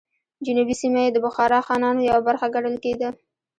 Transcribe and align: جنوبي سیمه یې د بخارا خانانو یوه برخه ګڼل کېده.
جنوبي 0.45 0.75
سیمه 0.81 1.01
یې 1.05 1.11
د 1.13 1.17
بخارا 1.25 1.59
خانانو 1.67 2.05
یوه 2.09 2.21
برخه 2.27 2.47
ګڼل 2.55 2.75
کېده. 2.83 3.09